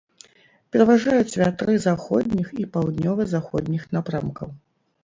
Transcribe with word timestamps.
Пераважаюць 0.75 1.37
вятры 1.41 1.77
заходніх 1.85 2.47
і 2.65 2.69
паўднёва-заходніх 2.79 3.89
напрамкаў. 3.99 4.49